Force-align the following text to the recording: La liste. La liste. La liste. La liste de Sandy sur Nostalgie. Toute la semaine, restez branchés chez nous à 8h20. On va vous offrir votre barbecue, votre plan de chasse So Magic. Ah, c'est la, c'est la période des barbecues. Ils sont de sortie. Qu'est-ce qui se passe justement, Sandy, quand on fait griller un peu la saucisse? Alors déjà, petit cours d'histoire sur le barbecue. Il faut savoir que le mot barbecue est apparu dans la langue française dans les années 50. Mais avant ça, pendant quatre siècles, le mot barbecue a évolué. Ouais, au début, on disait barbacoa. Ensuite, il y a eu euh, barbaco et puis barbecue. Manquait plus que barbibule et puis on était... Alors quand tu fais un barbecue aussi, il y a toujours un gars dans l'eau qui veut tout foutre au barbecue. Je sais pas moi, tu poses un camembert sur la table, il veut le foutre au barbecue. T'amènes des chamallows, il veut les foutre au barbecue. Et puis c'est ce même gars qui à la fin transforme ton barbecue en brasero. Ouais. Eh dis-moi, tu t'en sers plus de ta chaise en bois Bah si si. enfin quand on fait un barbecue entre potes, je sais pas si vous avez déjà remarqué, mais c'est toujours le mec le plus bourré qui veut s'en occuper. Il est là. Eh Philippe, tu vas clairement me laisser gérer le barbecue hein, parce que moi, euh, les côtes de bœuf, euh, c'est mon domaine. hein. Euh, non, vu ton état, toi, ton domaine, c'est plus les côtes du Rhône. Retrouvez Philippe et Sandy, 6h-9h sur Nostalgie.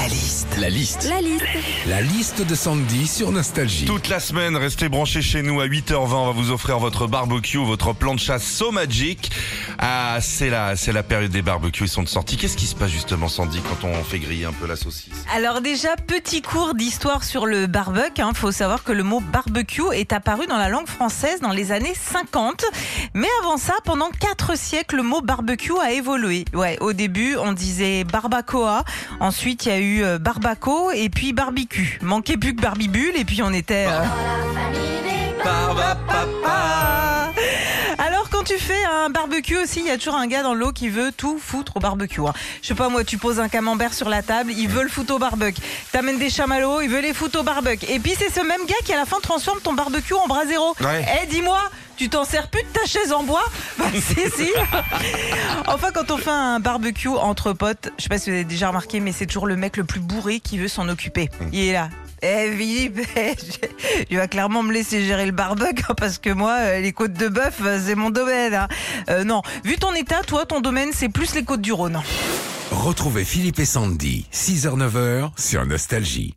La 0.00 0.08
liste. 0.08 0.56
La 0.58 0.70
liste. 0.70 1.08
La 1.10 1.20
liste. 1.20 1.44
La 1.86 2.00
liste 2.00 2.40
de 2.40 2.54
Sandy 2.54 3.06
sur 3.06 3.32
Nostalgie. 3.32 3.84
Toute 3.84 4.08
la 4.08 4.18
semaine, 4.18 4.56
restez 4.56 4.88
branchés 4.88 5.20
chez 5.20 5.42
nous 5.42 5.60
à 5.60 5.66
8h20. 5.66 5.94
On 5.94 6.06
va 6.06 6.32
vous 6.32 6.50
offrir 6.50 6.78
votre 6.78 7.06
barbecue, 7.06 7.58
votre 7.58 7.92
plan 7.92 8.14
de 8.14 8.18
chasse 8.18 8.44
So 8.44 8.70
Magic. 8.70 9.30
Ah, 9.78 10.16
c'est 10.22 10.48
la, 10.48 10.74
c'est 10.74 10.92
la 10.92 11.02
période 11.02 11.30
des 11.30 11.42
barbecues. 11.42 11.84
Ils 11.84 11.88
sont 11.88 12.02
de 12.02 12.08
sortie. 12.08 12.38
Qu'est-ce 12.38 12.56
qui 12.56 12.64
se 12.66 12.74
passe 12.74 12.90
justement, 12.90 13.28
Sandy, 13.28 13.60
quand 13.60 13.86
on 13.86 14.02
fait 14.02 14.18
griller 14.18 14.46
un 14.46 14.54
peu 14.54 14.66
la 14.66 14.76
saucisse? 14.76 15.12
Alors 15.34 15.60
déjà, 15.60 15.94
petit 15.96 16.40
cours 16.40 16.74
d'histoire 16.74 17.22
sur 17.22 17.44
le 17.44 17.66
barbecue. 17.66 18.22
Il 18.26 18.34
faut 18.34 18.52
savoir 18.52 18.84
que 18.84 18.92
le 18.92 19.02
mot 19.02 19.20
barbecue 19.20 19.92
est 19.92 20.14
apparu 20.14 20.46
dans 20.46 20.56
la 20.56 20.70
langue 20.70 20.88
française 20.88 21.40
dans 21.40 21.52
les 21.52 21.72
années 21.72 21.94
50. 21.94 22.64
Mais 23.12 23.28
avant 23.42 23.58
ça, 23.58 23.74
pendant 23.84 24.08
quatre 24.08 24.56
siècles, 24.56 24.96
le 24.96 25.02
mot 25.02 25.20
barbecue 25.20 25.78
a 25.78 25.92
évolué. 25.92 26.46
Ouais, 26.54 26.78
au 26.80 26.94
début, 26.94 27.36
on 27.36 27.52
disait 27.52 28.04
barbacoa. 28.04 28.84
Ensuite, 29.20 29.66
il 29.66 29.68
y 29.68 29.72
a 29.72 29.78
eu 29.78 29.89
euh, 29.98 30.18
barbaco 30.18 30.90
et 30.92 31.08
puis 31.08 31.32
barbecue. 31.32 31.98
Manquait 32.02 32.36
plus 32.36 32.54
que 32.54 32.62
barbibule 32.62 33.12
et 33.16 33.24
puis 33.24 33.42
on 33.42 33.52
était... 33.52 33.86
Alors 37.98 38.30
quand 38.30 38.44
tu 38.44 38.58
fais 38.58 38.82
un 38.84 39.10
barbecue 39.10 39.56
aussi, 39.58 39.80
il 39.80 39.86
y 39.86 39.90
a 39.90 39.98
toujours 39.98 40.16
un 40.16 40.26
gars 40.26 40.42
dans 40.42 40.54
l'eau 40.54 40.72
qui 40.72 40.88
veut 40.88 41.12
tout 41.12 41.38
foutre 41.38 41.76
au 41.76 41.80
barbecue. 41.80 42.20
Je 42.62 42.68
sais 42.68 42.74
pas 42.74 42.88
moi, 42.88 43.04
tu 43.04 43.18
poses 43.18 43.40
un 43.40 43.48
camembert 43.48 43.92
sur 43.92 44.08
la 44.08 44.22
table, 44.22 44.52
il 44.56 44.68
veut 44.68 44.82
le 44.82 44.88
foutre 44.88 45.14
au 45.14 45.18
barbecue. 45.18 45.60
T'amènes 45.92 46.18
des 46.18 46.30
chamallows, 46.30 46.80
il 46.80 46.88
veut 46.88 47.00
les 47.00 47.12
foutre 47.12 47.40
au 47.40 47.42
barbecue. 47.42 47.86
Et 47.90 47.98
puis 47.98 48.14
c'est 48.18 48.30
ce 48.30 48.40
même 48.40 48.64
gars 48.66 48.74
qui 48.84 48.92
à 48.92 48.96
la 48.96 49.06
fin 49.06 49.18
transforme 49.20 49.60
ton 49.60 49.74
barbecue 49.74 50.14
en 50.14 50.26
brasero. 50.26 50.74
Ouais. 50.80 51.04
Eh 51.22 51.26
dis-moi, 51.26 51.60
tu 52.00 52.08
t'en 52.08 52.24
sers 52.24 52.48
plus 52.48 52.62
de 52.62 52.68
ta 52.68 52.86
chaise 52.86 53.12
en 53.12 53.24
bois 53.24 53.44
Bah 53.78 53.84
si 53.92 54.14
si. 54.34 54.48
enfin 55.66 55.88
quand 55.92 56.10
on 56.10 56.16
fait 56.16 56.30
un 56.30 56.58
barbecue 56.58 57.08
entre 57.08 57.52
potes, 57.52 57.90
je 57.98 58.04
sais 58.04 58.08
pas 58.08 58.16
si 58.18 58.30
vous 58.30 58.36
avez 58.36 58.44
déjà 58.44 58.68
remarqué, 58.68 59.00
mais 59.00 59.12
c'est 59.12 59.26
toujours 59.26 59.46
le 59.46 59.54
mec 59.56 59.76
le 59.76 59.84
plus 59.84 60.00
bourré 60.00 60.40
qui 60.40 60.56
veut 60.56 60.68
s'en 60.68 60.88
occuper. 60.88 61.28
Il 61.52 61.60
est 61.60 61.72
là. 61.74 61.90
Eh 62.22 62.50
Philippe, 62.56 63.00
tu 64.08 64.16
vas 64.16 64.28
clairement 64.28 64.62
me 64.62 64.72
laisser 64.72 65.04
gérer 65.04 65.26
le 65.26 65.32
barbecue 65.32 65.82
hein, 65.90 65.94
parce 65.94 66.16
que 66.16 66.30
moi, 66.30 66.52
euh, 66.60 66.80
les 66.80 66.92
côtes 66.92 67.12
de 67.12 67.28
bœuf, 67.28 67.58
euh, 67.62 67.78
c'est 67.84 67.94
mon 67.94 68.08
domaine. 68.08 68.54
hein. 68.54 68.68
Euh, 69.10 69.22
non, 69.24 69.42
vu 69.64 69.76
ton 69.76 69.92
état, 69.94 70.22
toi, 70.26 70.46
ton 70.46 70.60
domaine, 70.60 70.90
c'est 70.94 71.10
plus 71.10 71.34
les 71.34 71.44
côtes 71.44 71.60
du 71.60 71.72
Rhône. 71.72 72.00
Retrouvez 72.70 73.24
Philippe 73.26 73.58
et 73.58 73.66
Sandy, 73.66 74.26
6h-9h 74.32 75.32
sur 75.38 75.66
Nostalgie. 75.66 76.34